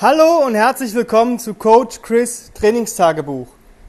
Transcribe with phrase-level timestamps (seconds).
[0.00, 3.48] Hallo und herzlich willkommen zu Coach Chris Trainingstagebuch,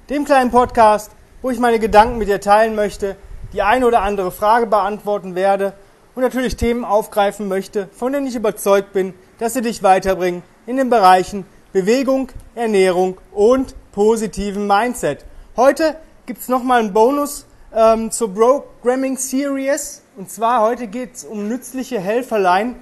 [0.10, 1.12] dem kleinen Podcast,
[1.44, 3.16] wo ich meine Gedanken mit dir teilen möchte,
[3.54, 5.74] die eine oder andere Frage beantworten werde
[6.16, 10.78] und natürlich Themen aufgreifen möchte, von denen ich überzeugt bin, dass sie dich weiterbringen in
[10.78, 15.26] den Bereichen Bewegung, Ernährung und positiven Mindset.
[15.56, 21.24] Heute gibt es nochmal einen Bonus ähm, zur Programming Series und zwar heute geht es
[21.24, 22.78] um nützliche Helferlein,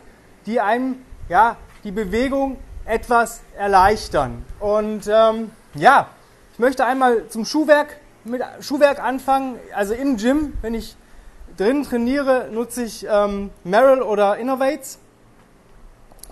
[0.46, 2.56] die einem ja, die Bewegung
[2.88, 4.44] etwas erleichtern.
[4.60, 6.08] Und ähm, ja,
[6.54, 9.60] ich möchte einmal zum Schuhwerk mit Schuhwerk anfangen.
[9.76, 10.96] Also im Gym, wenn ich
[11.58, 15.00] drin trainiere, nutze ich ähm, Merrill oder Innovates.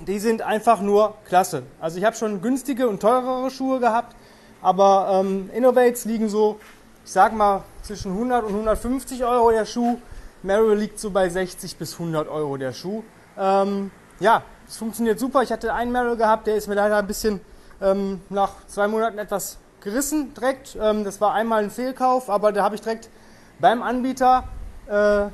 [0.08, 1.64] Die sind einfach nur klasse.
[1.80, 4.16] Also ich habe schon günstige und teurere Schuhe gehabt,
[4.62, 6.60] aber ähm, Innovates liegen so,
[7.06, 9.98] ich sag mal, zwischen 100 und 150 Euro der Schuh.
[10.44, 13.04] Merrill liegt so bei 60 bis 100 Euro der Schuh.
[13.38, 15.44] Ähm, ja, es funktioniert super.
[15.44, 17.42] Ich hatte einen Merrill gehabt, der ist mir leider ein bisschen
[17.82, 20.78] ähm, nach zwei Monaten etwas gerissen direkt.
[20.80, 23.10] Ähm, das war einmal ein Fehlkauf, aber da habe ich direkt
[23.60, 24.46] beim Anbieter
[24.88, 25.28] äh,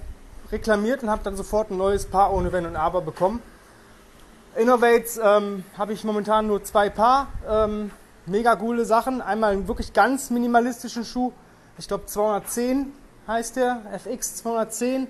[0.52, 3.42] reklamiert und habe dann sofort ein neues Paar ohne Wenn und Aber bekommen.
[4.56, 7.28] Innovates ähm, habe ich momentan nur zwei Paar.
[7.50, 7.92] Ähm,
[8.26, 9.22] mega coole Sachen.
[9.22, 11.32] Einmal einen wirklich ganz minimalistischen Schuh.
[11.78, 12.92] Ich glaube 210
[13.28, 15.08] heißt der, FX 210.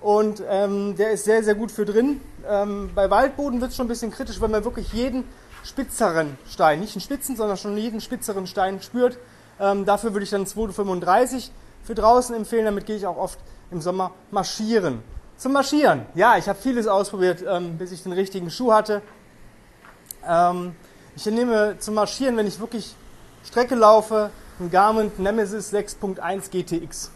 [0.00, 2.20] Und ähm, der ist sehr, sehr gut für drin.
[2.48, 5.24] Ähm, bei Waldboden wird es schon ein bisschen kritisch, weil man wirklich jeden
[5.64, 9.18] spitzeren Stein, nicht einen spitzen, sondern schon jeden spitzeren Stein spürt.
[9.60, 11.50] Ähm, dafür würde ich dann 235
[11.82, 12.64] für draußen empfehlen.
[12.64, 13.38] Damit gehe ich auch oft
[13.70, 15.02] im Sommer marschieren.
[15.36, 16.06] Zum Marschieren.
[16.14, 19.02] Ja, ich habe vieles ausprobiert, ähm, bis ich den richtigen Schuh hatte.
[20.26, 20.74] Ähm,
[21.16, 22.94] ich nehme zum Marschieren, wenn ich wirklich
[23.44, 27.10] Strecke laufe, einen Garmin Nemesis 6.1 GTX.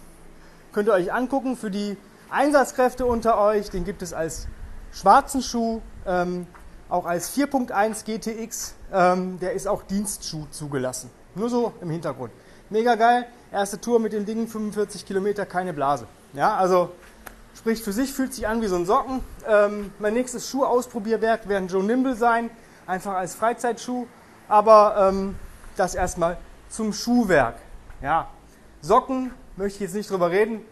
[0.72, 1.96] Könnt ihr euch angucken für die
[2.32, 4.48] Einsatzkräfte unter euch, den gibt es als
[4.90, 6.46] schwarzen Schuh, ähm,
[6.88, 8.74] auch als 4.1 GTX.
[8.90, 11.10] Ähm, der ist auch Dienstschuh zugelassen.
[11.34, 12.32] Nur so im Hintergrund.
[12.70, 13.26] Mega geil.
[13.52, 16.06] Erste Tour mit den Dingen, 45 Kilometer, keine Blase.
[16.32, 16.92] Ja, also
[17.54, 19.20] spricht für sich, fühlt sich an wie so ein Socken.
[19.46, 22.48] Ähm, mein nächstes Schuhausprobierwerk werden Joe Nimble sein,
[22.86, 24.06] einfach als Freizeitschuh.
[24.48, 25.36] Aber ähm,
[25.76, 26.38] das erstmal
[26.70, 27.56] zum Schuhwerk.
[28.00, 28.30] Ja,
[28.80, 30.62] Socken möchte ich jetzt nicht drüber reden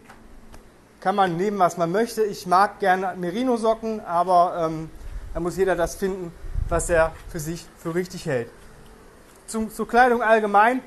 [1.01, 2.23] kann man nehmen, was man möchte.
[2.23, 4.89] Ich mag gerne Merino-Socken, aber ähm,
[5.33, 6.31] da muss jeder das finden,
[6.69, 8.49] was er für sich für richtig hält.
[9.47, 10.81] Zum, zur Kleidung allgemein.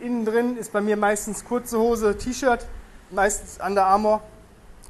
[0.00, 2.66] Innen drin ist bei mir meistens kurze Hose, T-Shirt,
[3.10, 4.20] meistens Under Armour.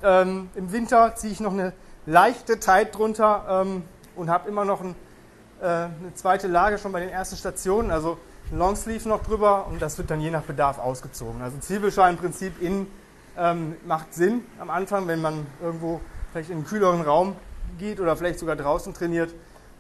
[0.03, 1.73] Ähm, Im Winter ziehe ich noch eine
[2.05, 3.85] leichte Tight drunter ähm,
[4.17, 4.97] und habe immer noch ein,
[5.61, 8.19] äh, eine zweite Lage schon bei den ersten Stationen, also
[8.51, 11.41] ein Longsleeve noch drüber und das wird dann je nach Bedarf ausgezogen.
[11.41, 12.89] Also Zwiebelschalen-Prinzip innen
[13.37, 16.01] ähm, macht Sinn am Anfang, wenn man irgendwo
[16.33, 17.37] vielleicht in einen kühleren Raum
[17.79, 19.35] geht oder vielleicht sogar draußen trainiert.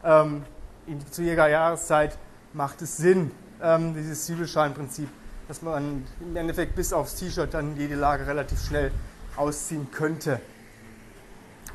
[0.05, 0.44] Ähm,
[0.87, 2.16] in, zu jeder Jahreszeit
[2.53, 3.31] macht es Sinn,
[3.62, 5.09] ähm, dieses Zwiebelschalenprinzip,
[5.49, 8.93] dass man im Endeffekt bis aufs T-Shirt dann jede Lage relativ schnell
[9.37, 10.41] ausziehen könnte.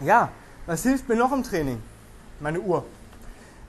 [0.02, 0.30] Ja,
[0.66, 1.82] was hilft mir noch im Training?
[2.40, 2.86] Meine Uhr.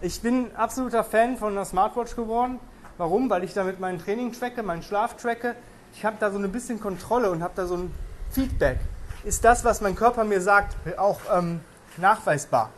[0.00, 2.58] Ich bin absoluter Fan von einer Smartwatch geworden.
[2.98, 3.28] Warum?
[3.30, 5.54] Weil ich damit mein Training tracke, meinen Schlaf tracke,
[5.94, 7.94] ich habe da so ein bisschen Kontrolle und habe da so ein
[8.30, 8.78] Feedback.
[9.24, 11.60] Ist das, was mein Körper mir sagt, auch ähm,
[11.96, 12.70] nachweisbar?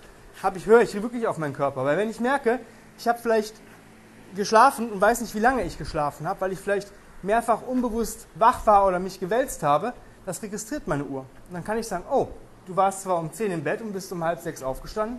[0.43, 1.85] Hab ich, höre ich wirklich auf meinen Körper?
[1.85, 2.61] Weil wenn ich merke,
[2.99, 3.55] ich habe vielleicht
[4.35, 6.89] geschlafen und weiß nicht, wie lange ich geschlafen habe, weil ich vielleicht
[7.23, 9.95] mehrfach unbewusst wach war oder mich gewälzt habe,
[10.27, 11.21] das registriert meine Uhr.
[11.21, 12.29] Und dann kann ich sagen, oh,
[12.67, 15.19] du warst zwar um 10 im Bett und bist um halb sechs aufgestanden,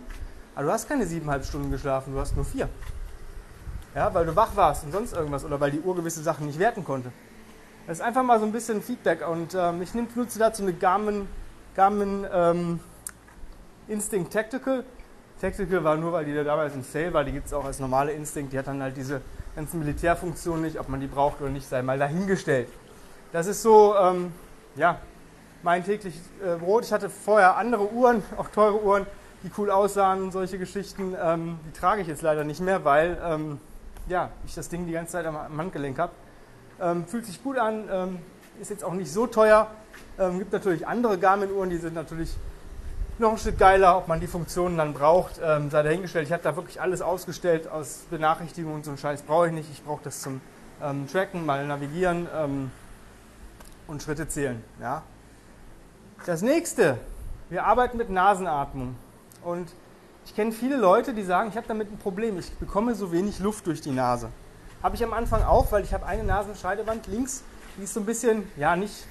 [0.54, 2.68] aber du hast keine siebeneinhalb Stunden geschlafen, du hast nur vier.
[3.94, 6.58] Ja, weil du wach warst und sonst irgendwas oder weil die Uhr gewisse Sachen nicht
[6.58, 7.10] werten konnte.
[7.86, 11.28] Das ist einfach mal so ein bisschen Feedback und ähm, ich nutze dazu eine Garmin,
[11.76, 12.80] Garmin ähm,
[13.86, 14.82] Instinct Tactical.
[15.40, 17.78] Tactical war nur, weil die da damals im Sale war, die gibt es auch als
[17.78, 19.20] normale Instinct, die hat dann halt diese
[19.54, 22.68] ganzen Militärfunktionen nicht, ob man die braucht oder nicht, sei mal dahingestellt.
[23.32, 24.32] Das ist so, ähm,
[24.74, 24.98] ja,
[25.62, 26.86] mein tägliches äh, Brot.
[26.86, 29.06] Ich hatte vorher andere Uhren, auch teure Uhren,
[29.44, 31.14] die cool aussahen und solche Geschichten.
[31.22, 33.60] Ähm, die trage ich jetzt leider nicht mehr, weil ähm,
[34.08, 36.10] ja, ich das Ding die ganze Zeit am Handgelenk habe.
[36.80, 38.18] Ähm, fühlt sich gut an, ähm,
[38.60, 39.68] ist jetzt auch nicht so teuer.
[40.18, 42.34] Ähm, gibt natürlich andere Garmin-Uhren, die sind natürlich
[43.18, 46.26] noch ein Stück geiler, ob man die Funktionen dann braucht, ähm, sei dahingestellt.
[46.26, 49.70] Ich habe da wirklich alles ausgestellt aus Benachrichtigungen und so einen Scheiß brauche ich nicht.
[49.70, 50.40] Ich brauche das zum
[50.82, 52.70] ähm, Tracken, mal navigieren ähm,
[53.86, 54.62] und Schritte zählen.
[54.80, 55.02] Ja.
[56.26, 56.98] Das nächste,
[57.48, 58.96] wir arbeiten mit Nasenatmung.
[59.42, 59.72] Und
[60.26, 63.38] ich kenne viele Leute, die sagen, ich habe damit ein Problem, ich bekomme so wenig
[63.38, 64.28] Luft durch die Nase.
[64.86, 67.42] Habe ich am Anfang auch, weil ich habe eine Nasenscheidewand links,
[67.76, 69.04] die ist so ein bisschen, ja, nicht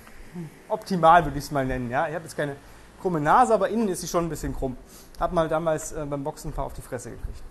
[0.69, 1.92] optimal, würde ich es mal nennen.
[1.92, 2.07] Ja.
[2.07, 2.56] Ich habe jetzt keine
[3.01, 4.77] krumme Nase, aber innen ist sie schon ein bisschen krumm.
[5.19, 7.44] Habe mal damals äh, beim Boxen ein paar auf die Fresse gekriegt.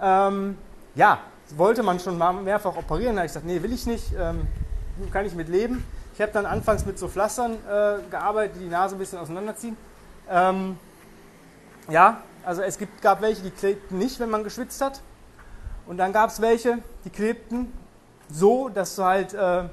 [0.00, 0.56] Ähm,
[0.94, 1.18] ja,
[1.56, 3.16] wollte man schon mal mehrfach operieren.
[3.16, 4.46] Da habe ich gesagt, nee, will ich nicht, ähm,
[5.10, 5.84] kann ich mit leben.
[6.14, 9.76] Ich habe dann anfangs mit so Pflastern äh, gearbeitet, die die Nase ein bisschen auseinanderziehen.
[10.30, 10.78] Ähm,
[11.88, 15.00] ja, also es gibt, gab welche, die klebten nicht, wenn man geschwitzt hat.
[15.86, 17.72] Und dann gab es welche, die klebten
[18.28, 19.64] so, dass du halt äh,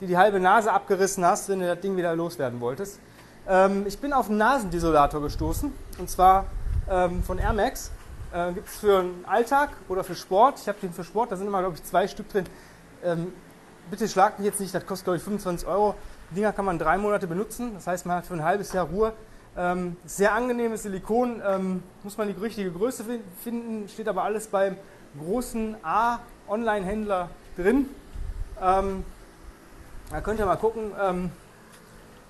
[0.00, 3.00] dir die halbe Nase abgerissen hast, wenn du das Ding wieder loswerden wolltest.
[3.46, 6.46] Ähm, ich bin auf einen Nasendisolator gestoßen, und zwar
[6.90, 7.90] ähm, von Air Max.
[8.32, 10.58] Äh, Gibt es für den Alltag oder für Sport.
[10.60, 12.44] Ich habe den für Sport, da sind immer, glaube ich, zwei Stück drin.
[13.04, 13.32] Ähm,
[13.90, 15.94] bitte schlagt mich jetzt nicht, das kostet, glaube ich, 25 Euro.
[16.30, 18.86] Die Dinger kann man drei Monate benutzen, das heißt, man hat für ein halbes Jahr
[18.86, 19.12] Ruhe.
[19.56, 23.04] Ähm, sehr angenehmes Silikon, ähm, muss man die richtige Größe
[23.42, 24.76] finden, steht aber alles beim
[25.18, 27.86] großen A-Online-Händler drin.
[28.60, 29.04] Ähm,
[30.10, 30.92] da könnt ihr mal gucken.
[31.00, 31.30] Ähm,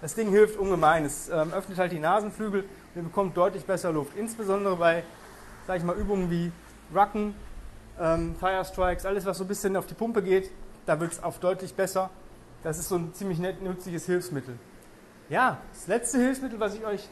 [0.00, 1.04] das Ding hilft ungemein.
[1.04, 4.16] Es ähm, öffnet halt die Nasenflügel und ihr bekommt deutlich besser Luft.
[4.16, 5.02] Insbesondere bei,
[5.66, 6.52] sag ich mal, Übungen wie
[6.94, 7.34] Rucken,
[8.00, 10.50] ähm, Fire Strikes, alles was so ein bisschen auf die Pumpe geht,
[10.86, 12.10] da wird es auf deutlich besser.
[12.62, 14.58] Das ist so ein ziemlich nett, nützliches Hilfsmittel.
[15.28, 17.08] Ja, das letzte Hilfsmittel, was ich euch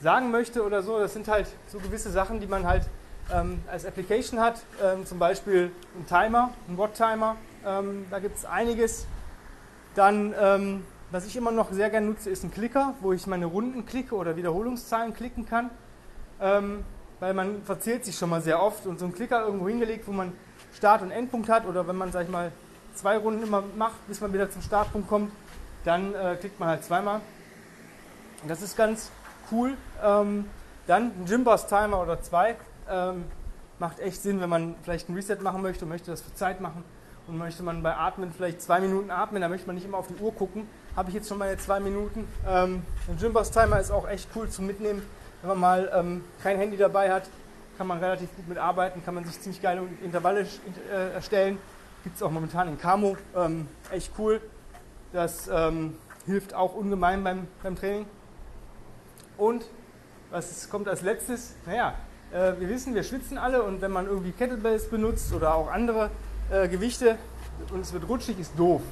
[0.00, 2.88] sagen möchte oder so, das sind halt so gewisse Sachen, die man halt
[3.32, 4.60] ähm, als Application hat.
[4.82, 7.36] Ähm, zum Beispiel ein Timer, ein Watt-Timer.
[7.66, 9.06] Ähm, da gibt es einiges.
[9.94, 13.46] Dann, ähm, was ich immer noch sehr gerne nutze, ist ein Klicker, wo ich meine
[13.46, 15.70] Runden klicke oder Wiederholungszahlen klicken kann.
[16.40, 16.84] Ähm,
[17.20, 20.12] weil man verzählt sich schon mal sehr oft und so ein Klicker irgendwo hingelegt, wo
[20.12, 20.32] man
[20.72, 22.52] Start- und Endpunkt hat oder wenn man, sag ich mal,
[22.94, 25.32] zwei Runden immer macht, bis man wieder zum Startpunkt kommt,
[25.84, 27.20] dann äh, klickt man halt zweimal.
[28.46, 29.10] Das ist ganz
[29.50, 29.76] cool.
[30.02, 30.44] Ähm,
[30.86, 32.56] dann ein Gymboss Timer oder zwei.
[32.90, 33.24] Ähm,
[33.78, 36.60] macht echt Sinn, wenn man vielleicht ein Reset machen möchte und möchte das für Zeit
[36.60, 36.84] machen
[37.28, 40.08] und möchte man bei Atmen vielleicht zwei Minuten atmen, da möchte man nicht immer auf
[40.08, 40.66] die Uhr gucken.
[40.96, 42.26] Habe ich jetzt schon meine zwei Minuten.
[42.46, 45.02] Ähm, ein Gymboss Timer ist auch echt cool zum Mitnehmen.
[45.42, 47.28] Wenn man mal ähm, kein Handy dabei hat,
[47.76, 51.58] kann man relativ gut mitarbeiten, kann man sich ziemlich geile Intervalle äh, erstellen.
[52.02, 53.16] Gibt es auch momentan in Camo.
[53.36, 54.40] Ähm, echt cool.
[55.12, 55.96] Das ähm,
[56.26, 58.06] hilft auch ungemein beim, beim Training.
[59.36, 59.64] Und
[60.30, 61.54] was kommt als letztes?
[61.66, 61.94] Naja,
[62.32, 66.10] äh, wir wissen, wir schwitzen alle und wenn man irgendwie Kettlebells benutzt oder auch andere
[66.50, 67.16] äh, Gewichte
[67.72, 68.82] und es wird rutschig, ist doof.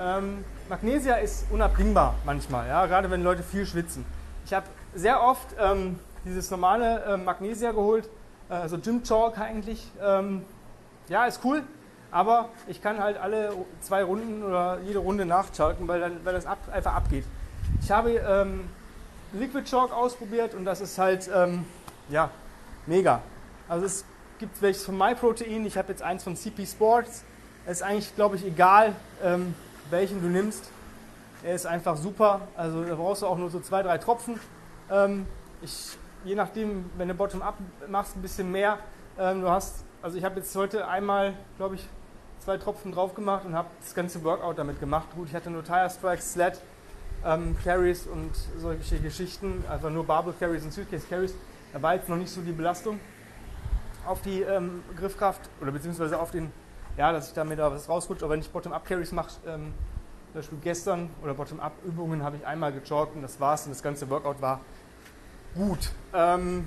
[0.00, 4.04] Ähm, Magnesia ist unabdingbar manchmal, ja, gerade wenn Leute viel schwitzen.
[4.44, 8.08] Ich habe sehr oft ähm, dieses normale äh, Magnesia geholt,
[8.48, 9.90] äh, Gym Chalk eigentlich.
[10.02, 10.42] Ähm,
[11.08, 11.62] ja, ist cool,
[12.10, 16.58] aber ich kann halt alle zwei Runden oder jede Runde nachchalken, weil, weil das ab,
[16.72, 17.24] einfach abgeht.
[17.82, 18.68] Ich habe ähm,
[19.32, 21.64] Liquid Chalk ausprobiert und das ist halt, ähm,
[22.08, 22.30] ja,
[22.88, 23.22] mega.
[23.68, 24.04] Also es
[24.38, 27.24] gibt welches von MyProtein, ich habe jetzt eins von CP Sports.
[27.66, 29.54] Es ist eigentlich, glaube ich, egal, ähm,
[29.90, 30.70] welchen du nimmst.
[31.42, 32.40] Er ist einfach super.
[32.56, 34.40] Also da brauchst du auch nur so zwei, drei Tropfen.
[34.90, 35.26] Ähm,
[35.60, 37.54] ich, je nachdem, wenn du Bottom-up
[37.88, 38.78] machst, ein bisschen mehr.
[39.18, 41.86] Ähm, du hast, also ich habe jetzt heute einmal, glaube ich,
[42.40, 45.08] zwei Tropfen drauf gemacht und habe das ganze Workout damit gemacht.
[45.14, 46.60] Gut, ich hatte nur Tire Strikes, Sled,
[47.24, 51.34] ähm, Carries und solche Geschichten, einfach nur Barbell Carries und Suitcase Carries.
[51.72, 52.98] Da war jetzt noch nicht so die Belastung
[54.06, 56.50] auf die ähm, Griffkraft oder beziehungsweise auf den,
[56.96, 58.24] ja, dass ich damit da was rausrutsche.
[58.24, 59.74] Aber wenn ich Bottom-Up-Carries mache, ähm,
[60.32, 64.08] zum Beispiel gestern oder Bottom-Up-Übungen habe ich einmal gejoggt und das war's und das ganze
[64.08, 64.60] Workout war
[65.54, 65.90] gut.
[66.14, 66.66] Ähm,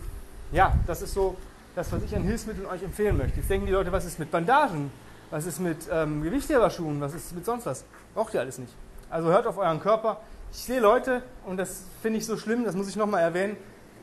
[0.52, 1.36] ja, das ist so
[1.76, 3.38] das, was ich an Hilfsmitteln euch empfehlen möchte.
[3.38, 4.92] Jetzt denken die Leute, was ist mit Bandagen?
[5.30, 7.00] Was ist mit ähm, Gewichtheberschuhen?
[7.00, 7.86] Was ist mit sonst was?
[8.14, 8.74] Braucht ihr alles nicht.
[9.10, 10.20] Also hört auf euren Körper.
[10.52, 13.56] Ich sehe Leute, und das finde ich so schlimm, das muss ich nochmal erwähnen,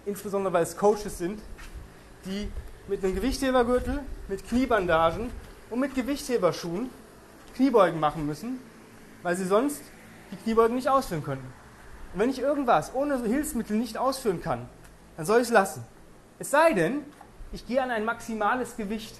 [0.06, 1.40] insbesondere weil es Coaches sind,
[2.24, 2.48] die
[2.88, 5.30] mit einem Gewichthebergürtel, mit Kniebandagen
[5.70, 6.90] und mit Gewichtheberschuhen
[7.54, 8.60] Kniebeugen machen müssen,
[9.22, 9.82] weil sie sonst
[10.30, 11.46] die Kniebeugen nicht ausführen könnten.
[12.14, 14.68] Und wenn ich irgendwas ohne Hilfsmittel nicht ausführen kann,
[15.16, 15.84] dann soll ich es lassen.
[16.38, 17.00] Es sei denn,
[17.52, 19.16] ich gehe an ein maximales Gewicht,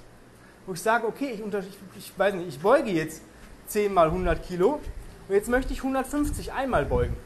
[0.66, 3.23] wo ich sage, okay, ich, unter, ich, ich weiß nicht, ich beuge jetzt
[3.66, 4.80] 10 mal 100 Kilo
[5.28, 7.16] und jetzt möchte ich 150 einmal beugen.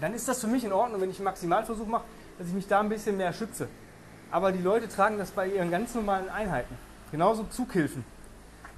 [0.00, 2.04] Dann ist das für mich in Ordnung, wenn ich einen Maximalversuch mache,
[2.38, 3.68] dass ich mich da ein bisschen mehr schütze.
[4.30, 6.76] Aber die Leute tragen das bei ihren ganz normalen Einheiten.
[7.10, 8.04] Genauso Zughilfen.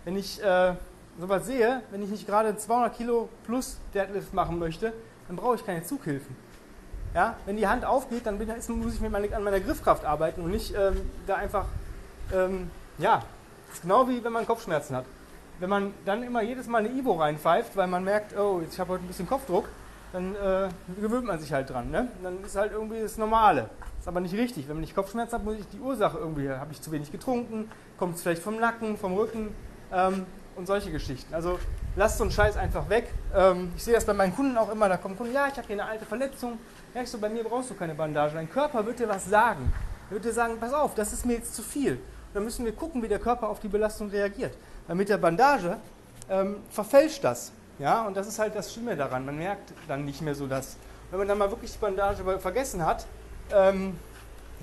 [0.04, 0.74] Wenn ich äh,
[1.18, 4.92] sowas sehe, wenn ich nicht gerade 200 Kilo plus Deadlift machen möchte,
[5.28, 6.34] dann brauche ich keine Zughilfen.
[7.14, 7.36] Ja?
[7.44, 10.50] Wenn die Hand aufgeht, dann bin, muss ich mit meine, an meiner Griffkraft arbeiten und
[10.50, 11.66] nicht ähm, da einfach,
[12.32, 13.22] ähm, ja,
[13.68, 15.04] das ist genau wie wenn man Kopfschmerzen hat.
[15.60, 18.94] Wenn man dann immer jedes Mal eine Ivo reinpfeift, weil man merkt, oh, ich habe
[18.94, 19.68] heute ein bisschen Kopfdruck,
[20.12, 20.68] dann äh,
[21.00, 21.90] gewöhnt man sich halt dran.
[21.90, 22.08] Ne?
[22.22, 23.70] Dann ist halt irgendwie das Normale.
[23.98, 24.68] Ist aber nicht richtig.
[24.68, 28.16] Wenn nicht Kopfschmerzen hat, muss ich die Ursache irgendwie, habe ich zu wenig getrunken, kommt
[28.16, 29.54] es vielleicht vom Nacken, vom Rücken
[29.92, 30.26] ähm,
[30.56, 31.32] und solche Geschichten.
[31.34, 31.58] Also
[31.96, 33.12] lasst so einen Scheiß einfach weg.
[33.34, 35.66] Ähm, ich sehe das bei meinen Kunden auch immer, da kommen Kunden, ja, ich habe
[35.66, 36.58] hier eine alte Verletzung.
[36.94, 38.34] Ich so, bei mir brauchst du keine Bandage.
[38.34, 39.72] Dein Körper wird dir was sagen.
[40.10, 41.98] Er wird dir sagen, pass auf, das ist mir jetzt zu viel.
[42.34, 44.54] dann müssen wir gucken, wie der Körper auf die Belastung reagiert.
[44.86, 45.78] Weil mit der Bandage
[46.28, 47.52] ähm, verfälscht das.
[47.78, 49.24] Ja, und das ist halt das Schlimme daran.
[49.24, 50.76] Man merkt dann nicht mehr so das.
[51.10, 53.06] Wenn man dann mal wirklich die Bandage vergessen hat,
[53.52, 53.98] ähm,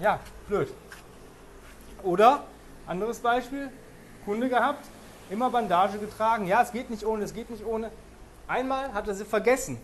[0.02, 0.74] ja, blöd.
[2.04, 2.44] Oder,
[2.88, 3.70] anderes Beispiel,
[4.26, 4.86] Kunde gehabt,
[5.30, 6.48] immer Bandage getragen.
[6.48, 7.92] Ja, es geht nicht ohne, es geht nicht ohne.
[8.48, 9.78] Einmal hat er sie vergessen.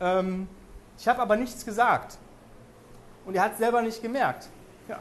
[0.00, 0.48] Ähm,
[0.96, 2.16] ich habe aber nichts gesagt.
[3.26, 4.48] Und er hat es selber nicht gemerkt.
[4.88, 4.98] Ja.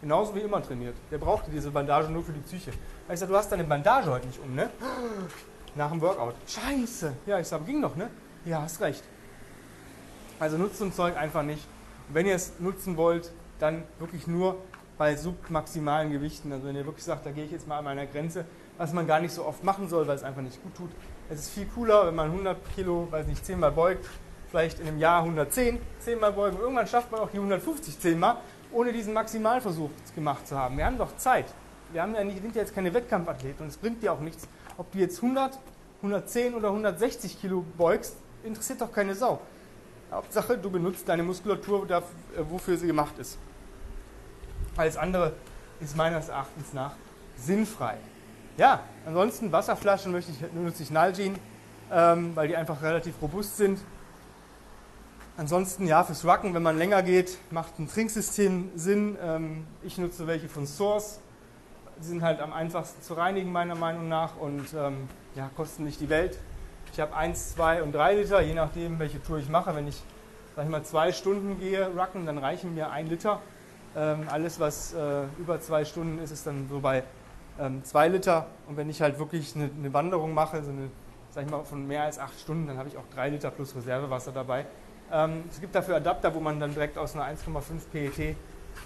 [0.00, 0.94] Genauso wie immer trainiert.
[1.10, 2.72] Der brauchte diese Bandage nur für die Psyche.
[3.12, 4.70] Ich sage, du hast deine Bandage heute nicht um, ne?
[5.76, 6.34] Nach dem Workout.
[6.48, 7.12] Scheiße.
[7.26, 8.08] Ja, ich sage, ging doch, ne?
[8.46, 9.04] Ja, hast recht.
[10.40, 11.66] Also nutzt so ein Zeug einfach nicht.
[12.08, 14.56] Wenn ihr es nutzen wollt, dann wirklich nur
[14.96, 16.50] bei submaximalen Gewichten.
[16.50, 18.46] Also wenn ihr wirklich sagt, da gehe ich jetzt mal an meiner Grenze,
[18.78, 20.90] was man gar nicht so oft machen soll, weil es einfach nicht gut tut.
[21.28, 24.08] Es ist viel cooler, wenn man 100 Kilo, weiß nicht, 10 Mal beugt,
[24.48, 26.58] vielleicht in einem Jahr 110, 10 Mal beugen.
[26.58, 28.38] Irgendwann schafft man auch die 150 10 Mal,
[28.72, 30.78] ohne diesen Maximalversuch gemacht zu haben.
[30.78, 31.46] Wir haben doch Zeit.
[31.92, 34.48] Wir haben ja nicht, sind ja jetzt keine Wettkampfathleten und es bringt dir auch nichts,
[34.76, 35.58] ob du jetzt 100,
[36.02, 39.40] 110 oder 160 Kilo beugst, interessiert doch keine Sau.
[40.10, 42.02] Hauptsache, du benutzt deine Muskulatur, äh,
[42.48, 43.38] wofür sie gemacht ist.
[44.76, 45.32] Alles andere
[45.80, 46.92] ist meines Erachtens nach
[47.36, 47.96] sinnfrei.
[48.56, 51.36] Ja, ansonsten Wasserflaschen möchte ich, nutze ich Nalgene,
[51.92, 53.80] ähm, weil die einfach relativ robust sind.
[55.36, 59.18] Ansonsten, ja, fürs Rucken, wenn man länger geht, macht ein Trinksystem Sinn.
[59.20, 61.20] Ähm, ich nutze welche von Source.
[61.98, 66.00] Die sind halt am einfachsten zu reinigen, meiner Meinung nach, und ähm, ja, kosten nicht
[66.00, 66.38] die Welt.
[66.92, 69.74] Ich habe 1, 2 und 3 Liter, je nachdem, welche Tour ich mache.
[69.74, 70.02] Wenn ich,
[70.54, 73.40] sag ich mal, zwei Stunden gehe, Rucken, dann reichen mir ein Liter.
[73.96, 77.02] Ähm, alles, was äh, über zwei Stunden ist, ist dann so bei
[77.58, 78.46] ähm, zwei Liter.
[78.66, 80.90] Und wenn ich halt wirklich eine, eine, Wanderung mache, so eine,
[81.30, 83.74] sag ich mal, von mehr als acht Stunden, dann habe ich auch drei Liter plus
[83.74, 84.66] Reservewasser dabei.
[85.10, 88.36] Ähm, es gibt dafür Adapter, wo man dann direkt aus einer 1,5 PET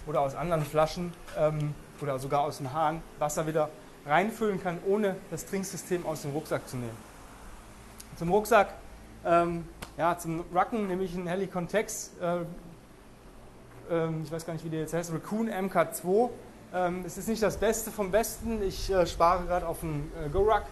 [0.06, 3.68] oder aus anderen Flaschen ähm, oder sogar aus dem Hahn Wasser wieder
[4.06, 6.96] reinfüllen kann, ohne das Trinksystem aus dem Rucksack zu nehmen.
[8.16, 8.74] Zum Rucksack,
[9.24, 9.64] ähm,
[9.96, 12.38] ja, zum Rucken nehme ich einen Helicon Tex, äh,
[13.90, 16.30] ähm, ich weiß gar nicht, wie der jetzt heißt, Raccoon MK2
[16.72, 18.62] ähm, es ist nicht das Beste vom Besten.
[18.62, 20.62] Ich äh, spare gerade auf einen äh, Go-Ruck.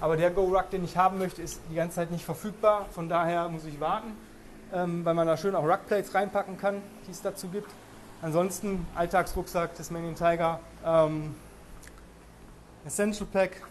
[0.00, 2.86] Aber der Go-Ruck, den ich haben möchte, ist die ganze Zeit nicht verfügbar.
[2.90, 4.12] Von daher muss ich warten,
[4.74, 7.70] ähm, weil man da schön auch Ruckplates reinpacken kann, die es dazu gibt.
[8.20, 11.36] Ansonsten Alltagsrucksack, Tasmanian Tiger, ähm,
[12.84, 13.62] Essential Pack,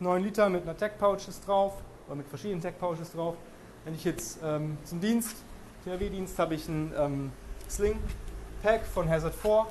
[0.00, 1.72] 9 Liter mit einer Tech Pouches drauf
[2.06, 3.36] oder mit verschiedenen Tech Pouches drauf.
[3.84, 5.36] Wenn ich jetzt ähm, zum Dienst,
[5.84, 7.32] THW-Dienst, habe ich einen ähm,
[7.70, 7.98] Sling
[8.62, 9.66] Pack von Hazard 4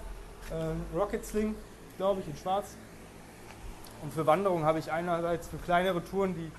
[0.50, 1.54] äh, Rocket Sling,
[1.98, 2.76] glaube ich, in schwarz.
[4.02, 6.52] Und für Wanderung habe ich einerseits für kleinere Touren, die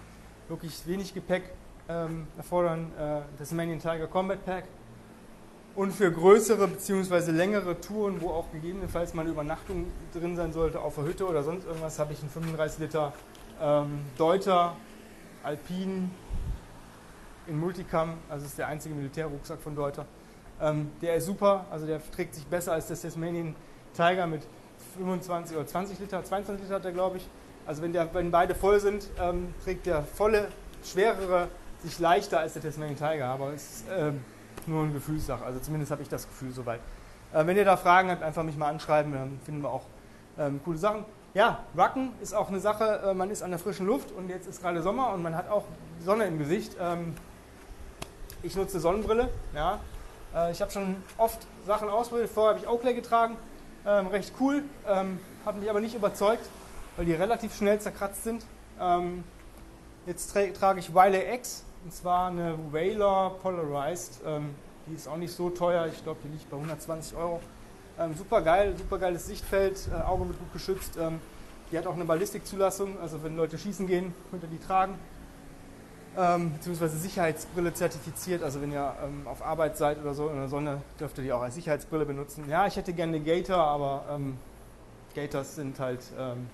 [0.48, 1.42] wirklich wenig Gepäck
[1.88, 4.64] ähm, erfordern, äh, das Manion Tiger Combat Pack.
[5.78, 7.30] Und für größere bzw.
[7.30, 11.44] längere Touren, wo auch gegebenenfalls mal eine Übernachtung drin sein sollte, auf der Hütte oder
[11.44, 13.12] sonst irgendwas, habe ich einen 35 Liter
[13.62, 14.74] ähm, Deuter
[15.44, 16.10] Alpin
[17.46, 20.04] in Multicam, also ist der einzige Militärrucksack von Deuter.
[20.60, 23.54] Ähm, der ist super, also der trägt sich besser als das Tasmanian
[23.94, 24.42] Tiger mit
[24.96, 27.28] 25 oder 20 Liter, 22 Liter hat er, glaube ich.
[27.66, 30.48] Also wenn, der, wenn beide voll sind, ähm, trägt der volle,
[30.82, 31.46] schwerere
[31.84, 33.26] sich leichter als der Tasmanian Tiger.
[33.26, 34.24] Aber es ist ähm,
[34.66, 35.44] nur eine Gefühlssache.
[35.44, 36.80] Also zumindest habe ich das Gefühl soweit.
[37.32, 39.12] Äh, wenn ihr da Fragen habt, einfach mich mal anschreiben.
[39.12, 39.84] Dann finden wir auch
[40.38, 41.04] ähm, coole Sachen.
[41.34, 43.02] Ja, Rucken ist auch eine Sache.
[43.06, 45.50] Äh, man ist an der frischen Luft und jetzt ist gerade Sommer und man hat
[45.50, 45.64] auch
[46.04, 46.76] Sonne im Gesicht.
[46.80, 47.14] Ähm,
[48.42, 49.28] ich nutze Sonnenbrille.
[49.54, 49.78] Ja.
[50.34, 52.30] Äh, ich habe schon oft Sachen ausprobiert.
[52.30, 53.36] Vorher habe ich Oakley getragen
[53.88, 56.46] ähm, recht cool, ähm, hat mich aber nicht überzeugt,
[56.96, 58.44] weil die relativ schnell zerkratzt sind.
[58.80, 59.24] Ähm,
[60.06, 64.20] jetzt tra trage ich Wiley X, und zwar eine Whaler Polarized.
[64.26, 64.54] Ähm,
[64.86, 67.40] die ist auch nicht so teuer, ich glaube, die liegt bei 120 Euro.
[67.98, 70.96] Ähm, super geil, super geiles Sichtfeld, äh, Auge wird gut geschützt.
[70.98, 71.20] Ähm,
[71.70, 74.98] die hat auch eine Ballistikzulassung, also wenn Leute schießen gehen, könnt ihr die tragen
[76.18, 78.42] ähm, beziehungsweise Sicherheitsbrille zertifiziert.
[78.42, 81.32] Also wenn ihr ähm, auf Arbeit seid oder so in der Sonne, dürft ihr die
[81.32, 82.44] auch als Sicherheitsbrille benutzen.
[82.48, 84.36] Ja, ich hätte gerne eine Gator, aber ähm,
[85.14, 86.48] Gators sind halt ähm,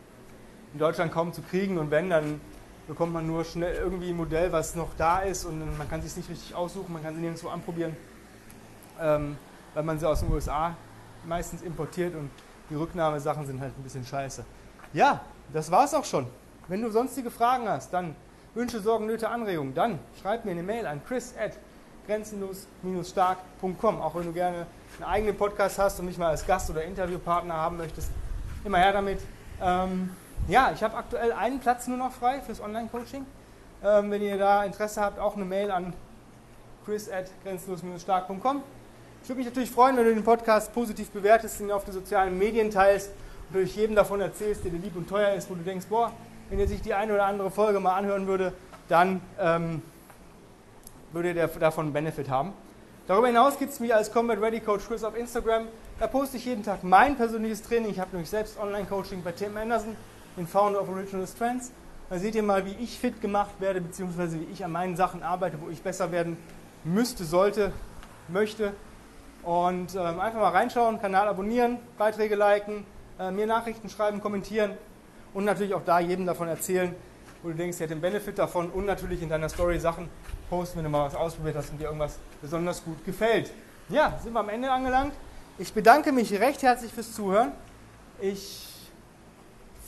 [0.74, 2.40] in Deutschland kaum zu kriegen und wenn, dann
[2.86, 6.16] bekommt man nur schnell irgendwie ein Modell, was noch da ist und man kann sich
[6.16, 7.96] nicht richtig aussuchen, man kann sie nirgendwo anprobieren,
[9.00, 9.36] ähm,
[9.72, 10.76] weil man sie aus den USA
[11.26, 12.30] meistens importiert und
[12.70, 14.44] die Rücknahmesachen sind halt ein bisschen scheiße.
[14.92, 15.20] Ja,
[15.52, 16.26] das war's auch schon.
[16.68, 18.14] Wenn du sonstige Fragen hast, dann
[18.54, 21.58] Wünsche, Sorgen, Nöte, Anregungen, dann schreib mir eine Mail an chris at
[22.06, 24.00] grenzenlos-stark.com.
[24.00, 27.54] Auch wenn du gerne einen eigenen Podcast hast und mich mal als Gast oder Interviewpartner
[27.54, 28.10] haben möchtest,
[28.64, 29.20] immer her damit.
[29.60, 30.10] Ähm,
[30.48, 33.24] ja, ich habe aktuell einen Platz nur noch frei fürs Online-Coaching.
[33.82, 35.92] Ähm, wenn ihr da Interesse habt, auch eine Mail an
[36.84, 38.62] chris at grenzenlos-stark.com.
[39.22, 42.38] Ich würde mich natürlich freuen, wenn du den Podcast positiv bewertest, ihn auf den sozialen
[42.38, 43.10] Medien teilst
[43.54, 46.12] natürlich jedem davon erzählst, der dir lieb und teuer ist, wo du denkst, boah,
[46.50, 48.52] wenn er sich die eine oder andere Folge mal anhören würde,
[48.88, 49.82] dann ähm,
[51.12, 52.52] würde der davon Benefit haben.
[53.06, 55.66] Darüber hinaus gibt es mich als Combat Ready Coach Chris auf Instagram.
[56.00, 57.90] Da poste ich jeden Tag mein persönliches Training.
[57.90, 59.96] Ich habe nämlich selbst Online-Coaching bei Tim Anderson,
[60.36, 61.70] den Founder of Original Strengths.
[62.10, 65.22] Da seht ihr mal, wie ich fit gemacht werde, beziehungsweise wie ich an meinen Sachen
[65.22, 66.36] arbeite, wo ich besser werden
[66.84, 67.72] müsste, sollte,
[68.28, 68.72] möchte.
[69.42, 72.84] Und ähm, einfach mal reinschauen, Kanal abonnieren, Beiträge liken,
[73.18, 74.72] äh, mir Nachrichten schreiben, kommentieren
[75.34, 76.94] und natürlich auch da jedem davon erzählen,
[77.42, 80.08] wo du denkst, er hat den Benefit davon und natürlich in deiner Story Sachen
[80.48, 83.52] posten, wenn du mal was ausprobiert hast und dir irgendwas besonders gut gefällt.
[83.90, 85.12] Ja, sind wir am Ende angelangt.
[85.58, 87.52] Ich bedanke mich recht herzlich fürs Zuhören.
[88.20, 88.73] Ich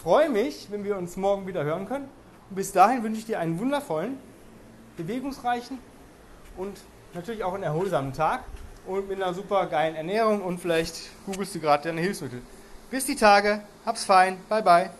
[0.06, 2.08] freue mich, wenn wir uns morgen wieder hören können.
[2.48, 4.16] Und bis dahin wünsche ich dir einen wundervollen,
[4.96, 5.80] bewegungsreichen
[6.56, 6.78] und
[7.12, 8.44] natürlich auch einen erholsamen Tag
[8.86, 12.40] und mit einer super geilen Ernährung und vielleicht googelst du gerade deine Hilfsmittel.
[12.88, 14.90] Bis die Tage, hab's fein, bye bye.